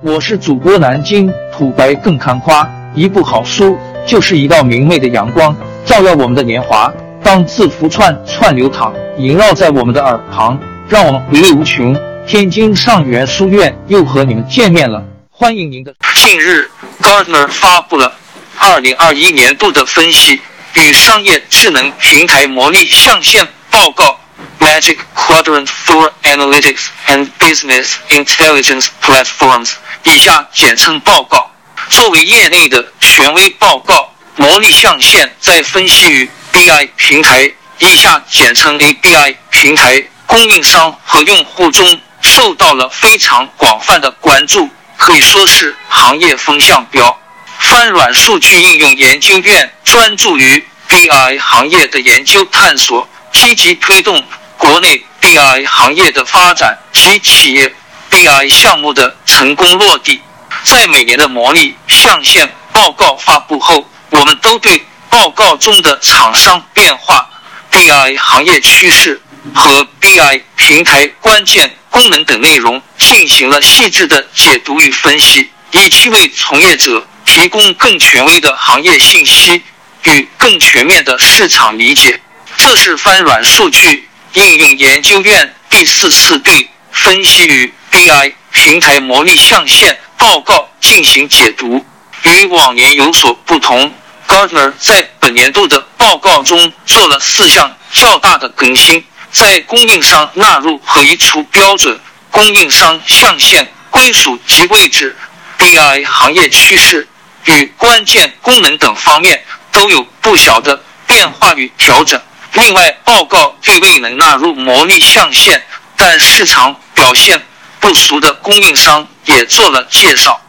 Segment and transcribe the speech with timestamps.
[0.00, 2.64] 我是主播南京土白更看花，
[2.94, 6.92] 一部好书就是一道明媚的阳光，照耀我们的年华。
[7.20, 10.56] 当字符串串流淌，萦绕在我们的耳旁，
[10.88, 11.96] 让我们回味无穷。
[12.28, 15.92] 天津上元书院又和你们见面了，欢迎您的。
[16.14, 16.70] 近日
[17.02, 18.12] ，Gartner 发布了
[18.56, 20.40] 二零二一年度的分析
[20.74, 24.16] 与商业智能平台魔力象限报告。
[24.60, 29.72] Magic Quadrant for Analytics and Business Intelligence Platforms，
[30.04, 31.50] 以下简称报告。
[31.90, 47.18] 作为业内的权威报告，魔力象限在分析与 BI 平台（以下简称 ABI 平台）供应商和用户中受到了非常广泛的关注，可以说是行业风向标。
[47.58, 54.22] 翻软数据应用研究院专注于 BI 行业的研究探索，积极推动。
[54.56, 57.72] 国内 BI 行业的发展及企业
[58.18, 60.20] BI 项目的成功落地，
[60.64, 67.30] 在每年的魔力象限报告发布后，我们都对报告中的厂商变化、
[67.70, 69.22] BI 行业趋势
[69.54, 79.62] 和 BI 平台关键功能等内容进行了细致的解读与分析，以期为从业者提供更权威的行业信息
[80.02, 82.20] 与更全面的市场理解。
[82.56, 84.08] 这是翻软数据。
[84.34, 91.84] 应用研究院第四次对分析与 BI 平台魔力象限报告进行解读，
[92.22, 93.92] 与往年有所不同。
[94.26, 101.98] Gartner 在本年度的报告中做了四项较大的更新：在供应商纳入和移除标准、
[102.30, 105.16] 供应商象限归属及位置、
[105.56, 107.08] BI 行业趋势
[107.46, 112.20] 与关键功能等方面都有不小的变化与调整。
[112.52, 115.64] 另外，报告对未能纳入魔力象限
[115.96, 117.42] 但市场表现
[117.80, 120.40] 不俗的供应商也做了介绍。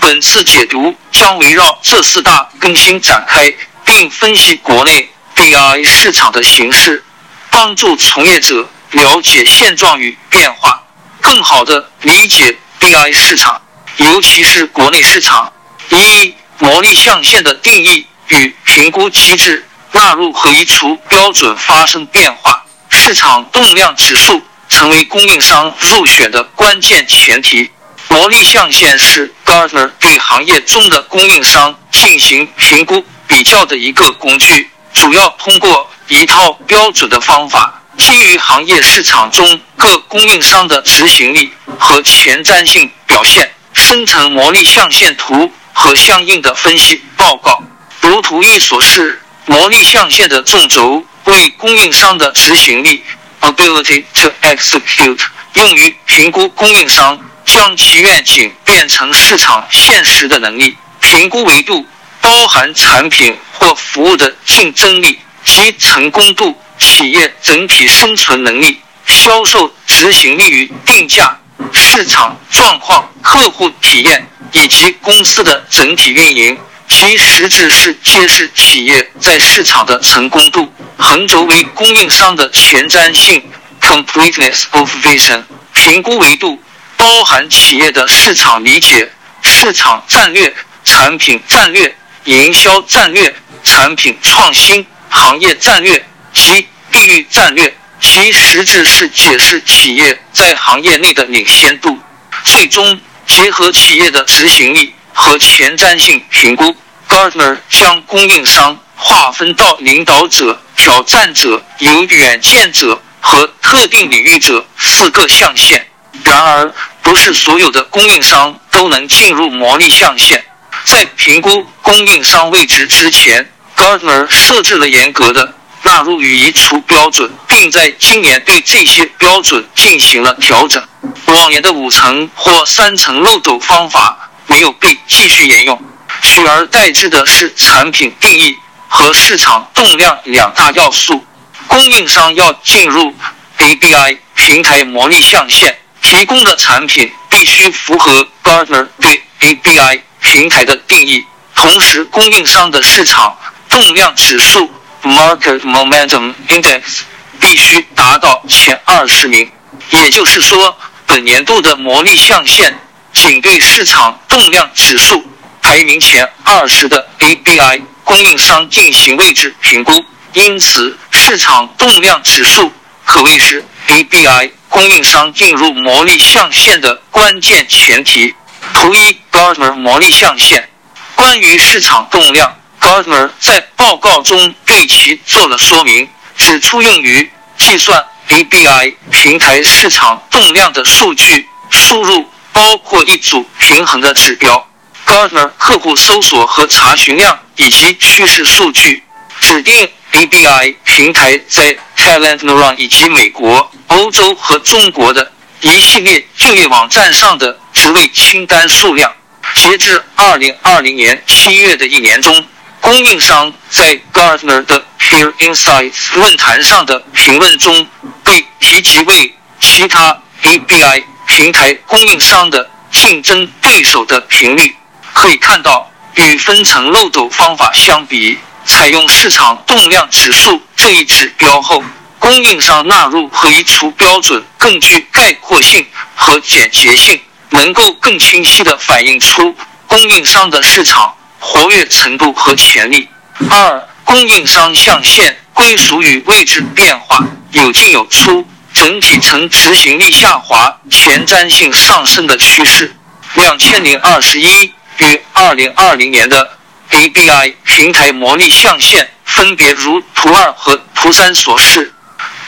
[0.00, 3.52] 本次解读将围绕这四大更新展开，
[3.84, 7.04] 并分析国内 BI 市场的形势，
[7.50, 10.82] 帮助从业者了解现状与变化，
[11.20, 13.60] 更好地理解 BI 市场，
[13.98, 15.52] 尤其是国内市场。
[15.90, 19.66] 一、魔力象限的定义与评估机制。
[19.92, 27.70] 纳入和移除标准发生变化，市场动量指数成为供应商入选的关键前提。
[28.08, 47.62] 魔力象限是 Gartner 对行业中的供应商进行评估比较的一个工具，主要通过一套标准的方法，基于行业市场中各供应商的执行力和前瞻性表现，生成魔力象限图和相应的分析报告。
[48.00, 49.20] 如图一所示。
[49.46, 53.02] 魔力象限的纵轴为供应商的执行力
[53.40, 55.20] （ability to execute）
[55.54, 60.76] 用于评估供应商将其愿景变成市场现实的能力。
[61.00, 61.84] 评估维度
[62.20, 71.36] 包含产品或服务的竞争力及成功度、企业整体生存能力、销售执行力与定价、
[71.72, 76.56] 市场状况、客户体验以及公司的整体运营。
[76.90, 80.70] 其实质是揭示企业在市场的成功度。
[80.98, 83.42] 横轴为供应商的前瞻性
[83.80, 85.42] （completeness of vision）。
[85.72, 86.60] 评估维度
[86.96, 90.52] 包含企业的市场理解、市场战略、
[90.84, 97.72] 产品战略、营销战略、产品创新、行业战略及地域战略。
[98.00, 101.96] 其实质是解释企业在行业内的领先度。
[102.44, 104.92] 最终结合企业的执行力。
[105.20, 106.74] 和前瞻性评估
[107.06, 115.86] ，Gartner 将供应商划分到领导者、挑战者、有远见者和特定领域者四个象限。
[116.24, 116.72] 然而，
[117.02, 120.42] 不是所有的供应商都能进入魔力象限。
[120.84, 130.82] 在评估供应商位置之前，Gartner 设置了严格的纳入与移除标准，并在今年对这些标准进行了调整。
[131.26, 134.29] 往年的五层或三层漏斗方法。
[134.50, 135.80] 没有被继续沿用，
[136.22, 138.58] 取而代之的是产品定义
[138.88, 141.24] 和市场动量两大要素。
[141.68, 143.14] 供应商要进入
[143.58, 151.24] ABI 平台魔力象限，提供的产品必须符合 Gartner 对 ABI 平台的定义，
[151.54, 153.38] 同时供应商的市场
[153.68, 154.68] 动量指数
[155.04, 157.02] Market Momentum Index
[157.38, 159.48] 必须达到前二十名。
[159.90, 160.76] 也就是说，
[161.06, 162.76] 本年度的魔力象限。
[163.12, 165.22] 仅对市场动量指数
[165.60, 170.04] 排名前二十的 ABI 供应商进行位置评估，
[170.34, 172.72] 因此市场动量指数
[173.04, 178.32] 可谓是 ABI 供应商进入魔力象限的关键前提。
[178.72, 180.68] 图一，Gardner 魔力象限。
[181.16, 187.28] 关于市场动量，Gardner 在报告中对其做了说明，指出用于
[187.58, 194.68] 计算 ABI 平台市场动量的数据输入包括一组平衡的指标
[195.06, 199.02] ：Gardner 客户搜索和查询量以及趋势数据。
[199.40, 205.32] 指定 ABI 平台在 Talent Neuron 以及美国、欧洲和中国的
[205.62, 209.10] 一系列就业网站上的职位清单数量。
[209.54, 212.44] 截至二零二零年七月的一年中，
[212.80, 217.86] 供应商在 Gartner 的 Peer Insights 论坛上的评论中
[218.22, 224.74] 被提及为其他 ABI 平台供应商的竞争对手的频率。
[225.12, 231.82] 可以看到，与分层漏斗方法相比，采用市场动量指数这一指标后，
[232.18, 237.20] 供应商纳入和移除标准更具概括性和简洁性。
[237.52, 239.56] 能够更清晰地反映出
[239.88, 243.08] 供应商的市场活跃程度和潜力。
[243.50, 248.46] 二、供应商象限归属与位置变化有进有出，
[248.80, 252.96] 整体呈执行力下滑、前瞻性上升的趋势。
[253.34, 256.56] 两千零二十一与二零二零年的
[256.90, 261.92] ABI 平台魔力象限分别如图二和图三所示。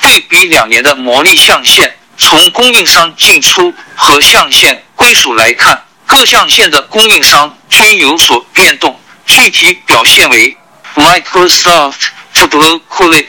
[0.00, 4.82] 对比两年的魔力象限，从供应商进出和象限。
[4.96, 8.99] 归属来看，各象限的供应商均有所变动。
[9.26, 10.56] 具体表现为
[10.94, 12.81] ，Microsoft 这 Blue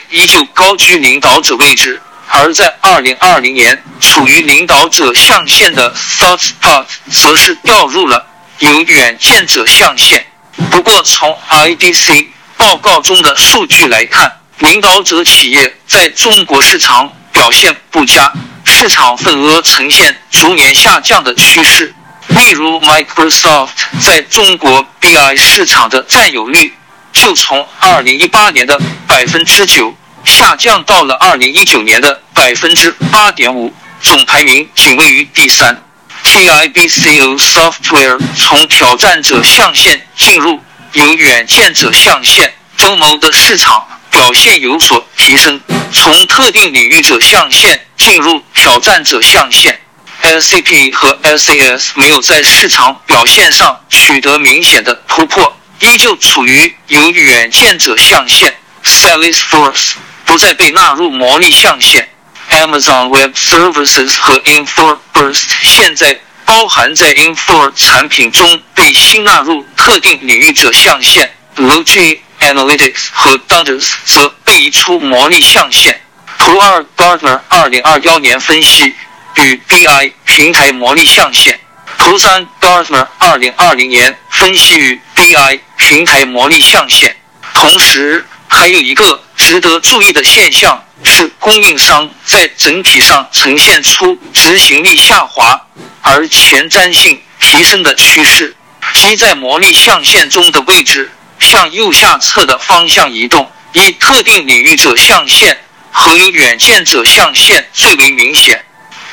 [0.09, 2.01] 依旧高居领导者位置，
[2.35, 8.25] 而在2020年处于领导者象限的 ThoughtSpot 则是掉入了
[8.57, 10.25] 有远见者象限。
[10.71, 12.27] 不过，从 IDC
[12.57, 18.31] 报告中的数据来看，领导者企业在中国市场表现不佳。
[18.65, 21.93] 市场份额呈现逐年下降的趋势。
[22.29, 23.69] 例如，Microsoft
[24.01, 26.73] 在中国 BI 市场的占有率
[27.11, 35.81] 就从2018年的百分之九下降到了2019年的百分之八点五，总排名仅位于第三。
[36.25, 40.59] TIBCO Software 从挑战者象限进入
[40.93, 43.87] 由远见者象限，周某的市场。
[44.13, 45.59] 表现有所提升，
[45.91, 49.81] 从特定领域者象限进入挑战者象限。
[50.21, 58.55] LCP 和 LCS 没有在市场表现上取得明显的突破，依旧处于由远见者象限。
[58.83, 59.93] Salesforce
[60.33, 62.09] 不再被纳入魔力象限。
[62.49, 71.31] Amazon Web Services 和 InfoBurst 现在包含在 Info 产品中，被新纳入特定领域者象限。
[71.57, 76.01] Logi Analytics 和 Dundas 则被移出模拟象限。
[76.39, 78.91] 图二，Gartner 二零二幺年分析
[79.35, 81.59] 与 BI 平台模拟象限。
[81.99, 87.15] 图三，Gartner 二零二零年分析与 BI 平台模拟象限。
[87.53, 95.67] 同时，还有一个值得注意的现象是，供应商在整体上呈现出执行力下滑
[96.01, 98.55] 而前瞻性提升的趋势，
[98.93, 101.11] 即在模拟象限中的位置。
[101.41, 105.59] 向右下侧的方向移动，以特定领域者象限
[105.91, 108.63] 和有远见者象限最为明显。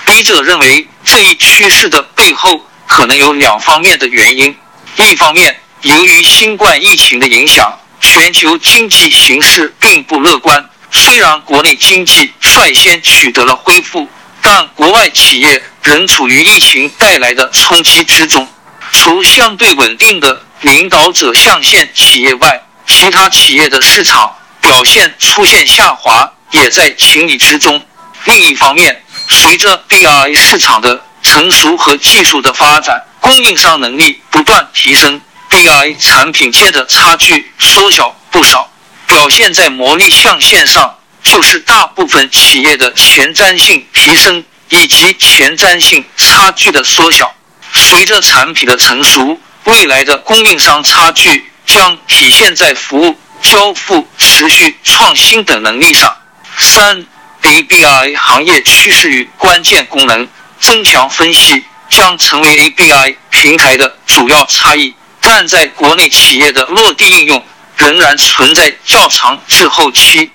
[0.07, 4.57] 笔者认为，这一趋势的背后可能有两方面的原因：
[4.95, 10.69] 一方面，由于新冠疫情的影响，全球经济形势并不乐观。
[10.91, 14.09] 虽然国内经济率先取得了恢复，
[14.43, 18.49] 但国外企业仍处于疫情带来的冲击之中。
[18.93, 20.43] 除相对稳定的。
[20.63, 27.83] 领导者象限企业外，其他企业的市场表现出现下滑，也在情理之中。
[28.25, 35.19] 另一方面，随着 BI 市场的成熟和技术的发展，供应商能力不断提升
[35.51, 38.71] ，BI 产品间的差距缩小不少。
[39.07, 47.35] 表现在魔力象限上，就是大部分企业的前瞻性提升以及前瞻性差距的缩小。
[47.73, 49.39] 随着产品的成熟。
[49.65, 56.17] 未来的供应商差距将体现在服务交付、持续创新等能力上。
[56.57, 57.07] 三
[57.43, 60.27] ，ABI 行业趋势与关键功能
[60.59, 64.95] 增强分析将成为 ABI 平台的主要差异，
[65.33, 67.45] 但在国内企业的落地应用
[67.77, 70.29] 仍然存在较长滞后期。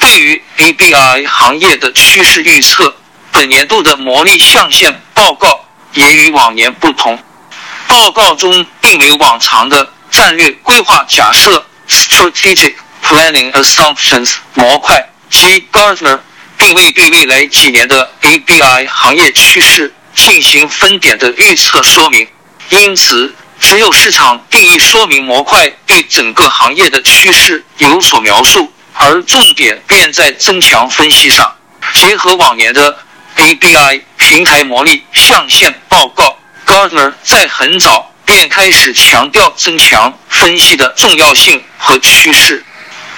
[0.00, 2.92] 对于 ABI 行业的趋势预测，
[3.30, 7.16] 本年度的魔力象限报告也与往年不同。
[7.86, 16.18] 报告中并没有往常的战略规划假设 （strategic planning assumptions） 模块，即 Gartner
[16.58, 22.26] 并未对未来几年的 ABI 行业趋势进行分点的预测说明。
[22.70, 23.32] 因此，
[23.62, 31.50] 只有市场定义说明模块对整个行业的趋势有所描述，而重点便在增强分析上。
[31.94, 32.98] 结合往年的
[33.36, 42.62] ABI 平台模拟象限报告，Gartner 在很早便开始强调增强分析的重要性和趋势。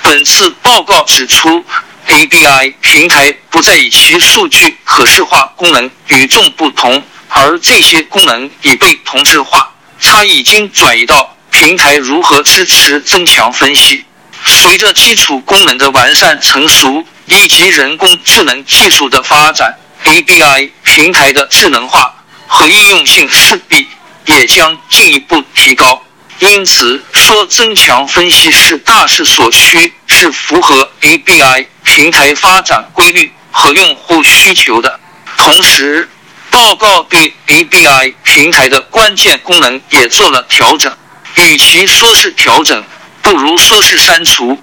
[0.02, 1.64] 本次报告指出
[2.06, 9.70] ，ABI 平台不再以其数据可视化功能与众不同，而这些功能已被同质化。
[10.00, 14.04] 它已经转移到平台如何支持增强分析。
[14.46, 19.74] 随着基础功能的完善成熟，以及人工智能技术的发展
[20.04, 22.14] ，ABI 平台的智能化
[22.46, 23.88] 和应用性势必
[24.26, 26.02] 也将进一步提高。
[26.40, 35.00] 因此，说增强分析是大势所趋，是符合 ABI 平台发展规律和用户需求的。
[35.38, 36.08] 同时，
[36.54, 40.96] 报告对 ABI 平台的关键功能也做了调整。
[41.34, 42.84] 与其说是调整，
[43.22, 44.56] 不如说是删除。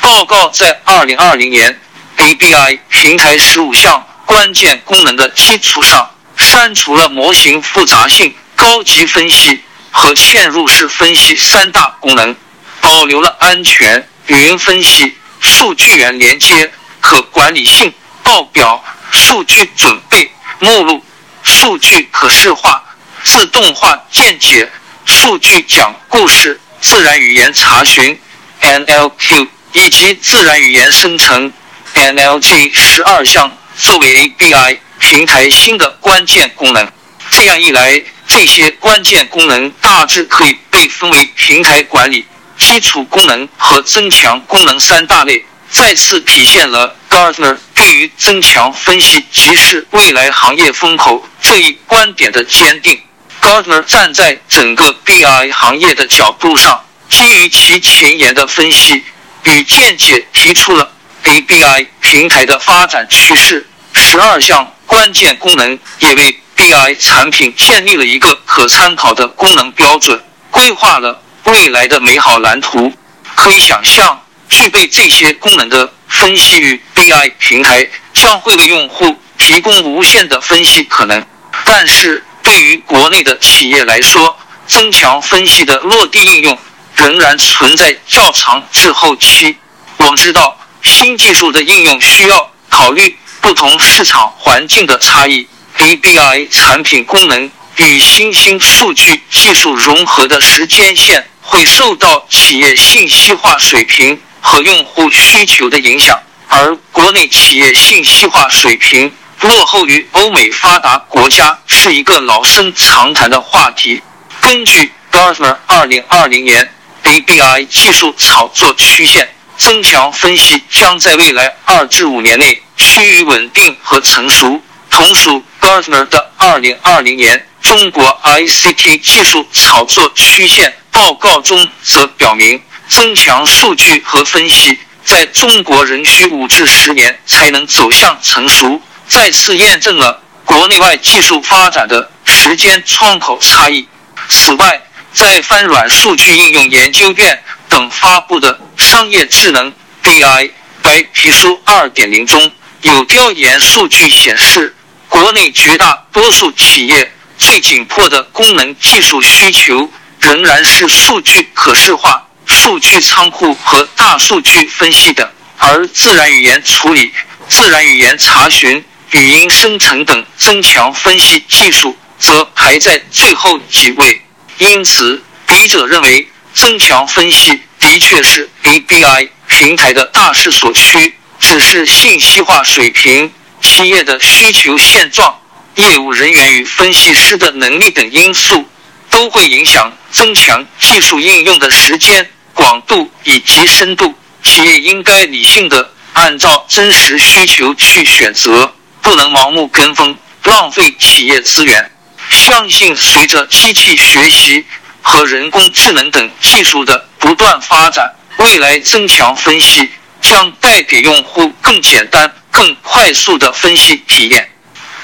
[0.00, 1.78] 报告在2020年
[2.16, 9.62] ABI 平台十五项关键功能的基础上，删除了模型复杂性、高级分析。
[9.90, 12.36] 和嵌入式分析三大功能，
[12.80, 17.92] 保留了安全、云分析、数据源连接、可管理性、
[18.22, 20.30] 报表、数据准备、
[20.60, 21.02] 目录、
[21.48, 22.84] 数据可视化、
[23.24, 24.70] 自动化见解、
[25.06, 28.16] 数据讲故事、自然语言查询
[28.60, 31.50] （NLQ） 以及自然语言生成
[31.94, 36.86] （NLG） 十二项作为 ABI 平台新的关键功能。
[37.30, 42.26] 这样一来，这些关键功能大致可以被分为平台管理、
[42.58, 53.00] 基础功能和增强功能三大类，再次体现了 Gartner 对于增强分析即是未来行业风口这一观点的坚定。
[53.40, 59.04] Gartner 站在整个 BI 行业的角度上，基于其前沿的分析
[59.44, 60.90] 与见解，提出了
[61.24, 63.66] ABI 平台的发展趋势。
[63.92, 66.40] 十二项关键功能也为。
[66.58, 70.20] BI 产品建立了一个可参考的功能标准，
[70.50, 72.92] 规划了未来的美好蓝图。
[73.36, 81.24] 可以想象，具备这些功能的分析与 BI 平台将会为用户提供无限的分析可能。
[81.64, 84.36] 但是，对于国内的企业来说，
[84.66, 86.58] 增强分析的落地应用
[86.94, 89.56] 仍然存在较长滞后期。
[89.98, 95.46] 我们知道，新技术的应用需要考虑不同市场环境的差异。
[95.76, 109.12] ，BBI 产品功能与新兴数据技术融合的时间线会受到企业信息化水平和用户需求的影响，而国内企业信息化水平
[109.42, 114.00] 落后于欧美发达国家是一个老生常谈的话题。
[114.40, 116.72] 根据 Gartner 2020年
[117.04, 119.28] ABI 技术炒作曲线，
[119.58, 124.62] 增强分析将在未来二至五年内趋于稳定和成熟。
[124.88, 143.86] 同属 Gartner 的2020年中国 ICT 技术炒作曲线报告中则表明，增强数据和分析在中国仍需五至十年才能走向成熟，再次验证了国内外技术发展的时间窗口差异。
[144.28, 150.50] 此外，在翻软数据应用研究院等发布的商业智能 BI
[150.82, 152.52] 白皮书2.0中
[152.82, 154.74] 有调研数据显示。
[155.10, 159.90] 国内绝大多数企业最紧迫的功能技术需求
[160.20, 165.28] 仍然是数据可视化、数据仓库和大数据分析等，
[165.58, 167.12] 而自然语言处理、
[167.48, 174.22] 自然语言查询、语音生成等增强分析技术则排在最后几位。
[174.58, 183.30] 因此，笔者认为，增强分析的确是 ABI 平台的大势所趋，只是信息化水平。
[183.60, 185.36] 企业的需求现状、
[185.74, 188.64] 业务人员与分析师的能力等因素，
[189.10, 194.12] 都会影响增强技术应用的时间、广度以及深度。
[194.42, 201.88] 企业应该理性的按照真实需求去选择，不能盲目跟风，浪费企业资源。
[202.30, 204.64] 相信随着机器学习
[205.02, 209.88] 和人工智能等技术的不断发展，未来增强分析
[210.20, 212.34] 将带给用户更简单。
[212.50, 214.50] 更快速的分析体验，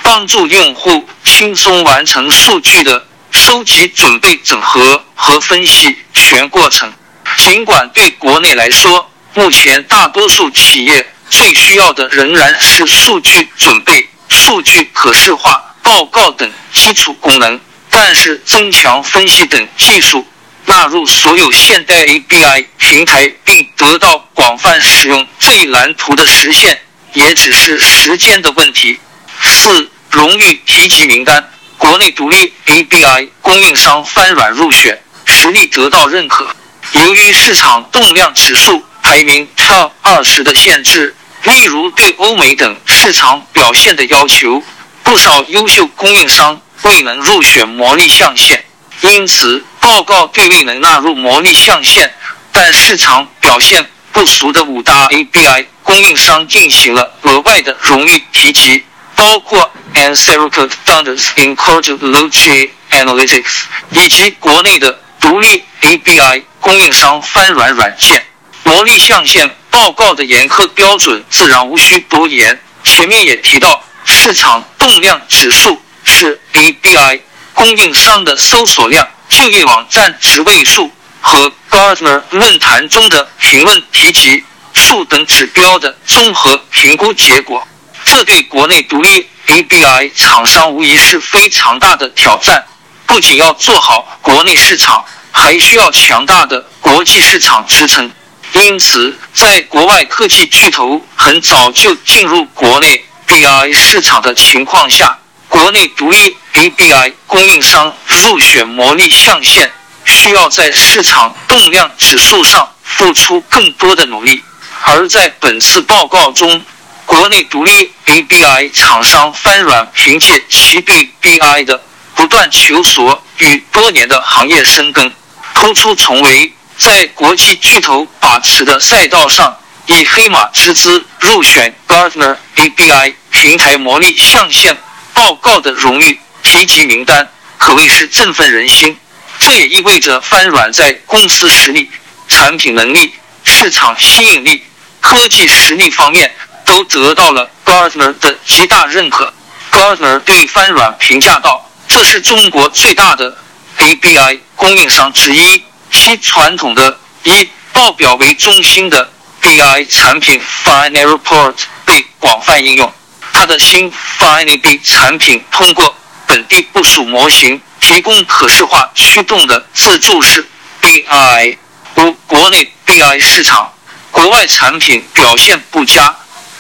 [0.03, 6.93] 帮助用户轻松完成数据的收集、准备、整合和分析全过程。
[7.39, 17.61] 尽管对国内来说，目前大多数企业最需要的仍然是数据准备、数据可视化、报告等基础功能。
[17.91, 20.27] 但是增强分析等技术
[20.67, 26.81] 纳入所有现代 ABI 平台，并得到广泛使用，这一蓝图的实现
[27.13, 28.99] 也只是时间的问题。
[29.41, 31.49] 四、荣誉提及名单，
[31.79, 36.49] 国内独立 ABI 供应商翻软入选，实力得到认可。
[36.93, 44.63] 由于市场动量指数排名 Top 二十的限制，例如对欧美等市场表现的要求，
[45.03, 48.65] 不少优秀供应商未能入选魔力象限。
[49.01, 52.15] 因此，报告对未能纳入魔力象限
[52.53, 58.85] 但市场表现不俗的五大 ABI 供应商进行了额外的荣誉提及，
[59.17, 66.43] 包括 Anserica Founders in Cardiology Analytics 以及国内的独立 ABI。
[66.61, 68.25] 供应商翻软软件，
[68.63, 72.59] 魔力象限报告的严苛标准自然无需多言。
[72.83, 77.21] 前面也提到，市场动量指数是 ABI
[77.53, 80.91] 供应商的搜索量、就业网站职位数
[81.21, 87.67] 和 Gartner 论坛中的评论提及数等指标的综合评估结果。
[88.07, 92.65] 这对国内独立 ABI 厂商无疑是非常大的挑战，
[93.07, 95.05] 不仅要做好国内市场。
[95.37, 98.09] 还需要强大的国际市场支撑，
[98.53, 109.71] 因此，在国外科技巨头很早就进入国内 BI 市场的情况下，国内独立 ABI 供应商入选魔力象限，
[110.05, 114.41] 需要在市场动量指数上付出更多的努力。
[114.85, 116.63] 而在本次报告中，
[117.07, 121.83] 国内独立 ABI 厂商翻软，凭借其对 BI 的
[122.15, 125.11] 不断求索与多年的行业深耕。
[125.55, 129.57] 突出重围，在国际巨头把持的赛道上，
[129.87, 134.77] 以黑马之姿入选 Gartner ABI 平台魔力象限
[135.15, 138.97] 报告的荣誉提及名单，可谓是振奋人心。
[139.39, 141.91] 这也意味着翻软在公司实力、
[142.29, 144.63] 产品能力、市场吸引力、
[145.01, 149.33] 科技实力方面都得到了 Gartner 的极大认可。
[149.71, 153.37] Gartner 对翻软评价道：“这是中国最大的。”
[153.77, 162.93] ABI 供应商之一，其传统的以报表为中心的 BI 产品 Final Report 被广泛应用。
[163.33, 165.95] 它的新 Final B 产品通过
[166.27, 170.49] 本地部署模型，提供可视化驱动的自助式
[170.81, 171.59] BI。
[171.95, 173.73] 如国内 BI 市场，
[174.11, 176.15] 国外产品表现不佳，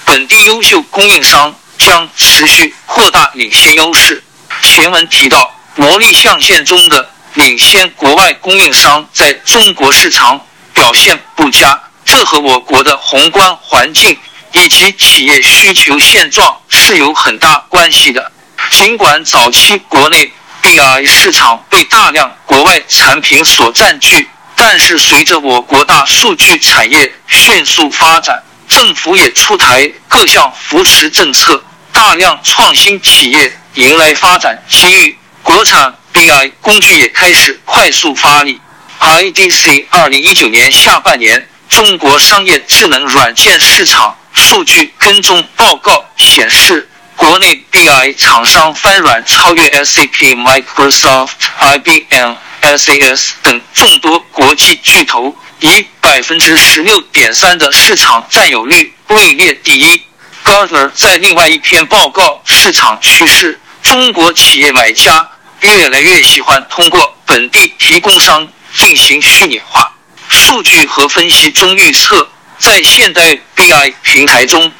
[0.05, 4.23] 本地优秀供应商将持续扩大领先优势。
[4.63, 5.51] 前文提到。
[5.77, 10.41] 魔力象限中的领先国外供应商在中国市场
[10.73, 14.17] 表现不佳，这和我国的宏观环境
[14.53, 18.31] 以及企业需求现状是有很大关系的。
[18.71, 35.19] 尽管早期国内 BI 市场被大量国外产品所占据，但是随着我国大数据产业迅速发展，政府也出台各项扶持政策，大量创新企业迎来发展机遇。
[35.43, 38.61] 国产 BI 工具也开始快速发力。
[39.01, 60.03] IDC 二零一九年下半年中国商业智能软件市场数据跟踪报告显示，国内 BI 厂商翻软超越 SAP、Microsoft、IBM、SAS 等众多国际巨头，以百分之十六点三的市场占有率位列第一。
[60.45, 65.19] Gartner 在另外一篇报告《市场趋势：中国企业买家》。
[65.65, 68.47] 越来越喜欢通过本地提供商
[68.77, 69.91] 进行虚拟化
[70.29, 74.71] 数据和分析中预测，在现代 BI 平台中，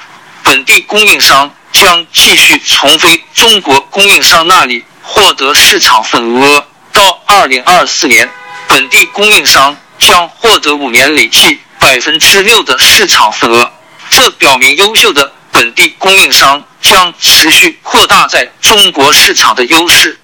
[0.43, 6.67] 本地供应商将继续从非中国供应商那里获得市场份额。
[6.93, 8.29] 到二零二四年，
[8.69, 13.73] 本地供应商将获得五年累计百分之六的市场份额。
[14.11, 20.21] 这表明优秀的本地供应商将持续扩大在中国市场的优势。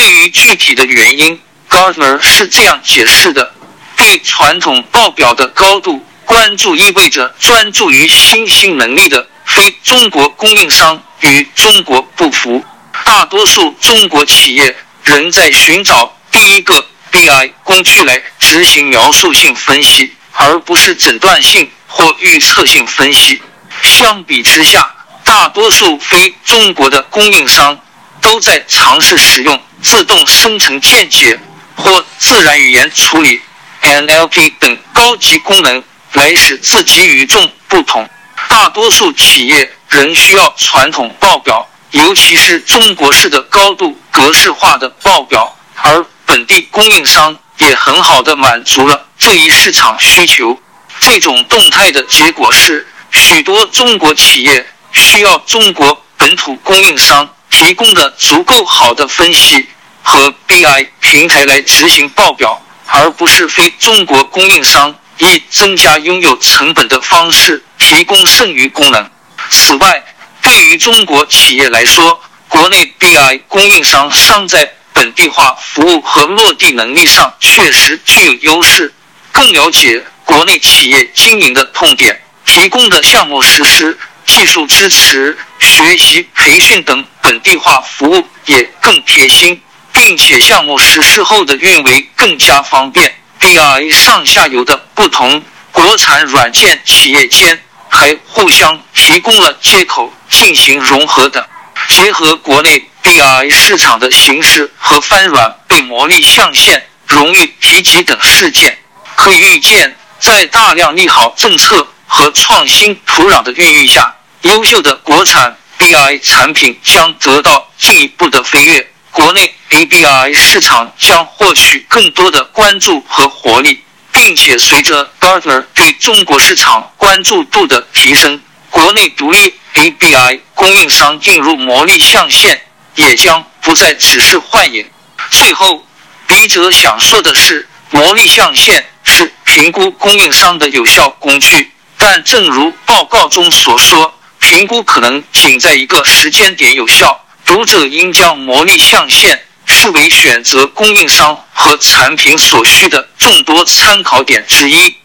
[0.00, 3.52] 对于具体的原因，Gartner 是这样解释的：
[3.96, 12.64] 对传统报表的高度关注，意味着专注于新兴能力的非中国供应商与中国不符。
[13.04, 23.42] 大多数中国企业仍在寻找第一个 BI 工具来执行描述性分析，而不是诊断性或预测性分析。
[23.82, 27.78] 相比之下，大多数非中国的供应商
[28.20, 29.60] 都在尝试使用。
[29.82, 31.40] 自动生成见解
[31.74, 33.40] 或自然语言处理
[33.80, 38.06] （NLP） 等高级功能来使自己与众不同。
[38.46, 50.60] 大多数企业仍需要传统报表，尤其是中国式的高度格式化的报表，而本地供应商也很好的满足了这一市场需求。
[51.00, 59.66] 这种动态的结果是，许多中国企业需要中国本土供应商提供的足够好的分析
[60.02, 69.10] 和 BI 平台来执行报表，而不是非中国供应商以增加拥有成本的方式提供剩余功能。
[69.50, 70.02] 此外，
[70.40, 78.92] 对于中国企业来说，国内 BI 供应商尚在本地化服务和落地能力上确实具有优势，
[79.32, 80.02] 更了解。
[80.24, 89.62] 国内企业经营的痛点，提供的项目实施、技术支持、学习培训等本地化服务也更贴心，
[89.92, 93.14] 并且项目实施后的运维更加方便。
[93.38, 95.40] BI 上下游的不同
[95.70, 101.40] 国产软件企业间还互相提供了接口进行融合等。
[101.88, 108.76] 结合国内 BI 市场的形势和翻软被磨砺象限荣誉提及等事件，
[109.14, 109.96] 可以预见。
[110.18, 114.12] 在大量利好政策和创新土壤的孕育下，
[114.42, 128.38] 优秀的国产 BI 产品将得到进一步的飞跃，国内 ABI 市场将获取更多的关注和活力，并且随着 Gartner 对中国市场关注度的提升，
[128.68, 132.60] 国内独立 ABI 供应商进入魔力象限
[132.96, 134.86] 也将不再只是幻影。
[135.30, 135.86] 最后，
[136.26, 138.86] 笔者想说的是，魔力象限。
[139.02, 144.14] 是评估供应商的有效工具，但正如报告中所说，
[144.50, 147.24] 评估可能仅在一个时间点有效。
[147.44, 154.96] 读者应将魔力象限视为选择供应商和产品所需的众多参考点之一。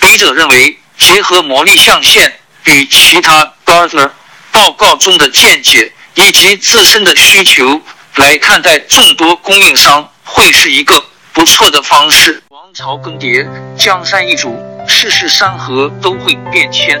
[0.00, 4.10] 笔者认为，结合魔力象限与其他 Gartner
[4.52, 7.80] 报告中的见解以及自身的需求
[8.16, 12.42] 来看待众多供应商，会是一个不错的方式。
[12.50, 17.00] 王朝更迭，江山易主，世事山河都会变迁。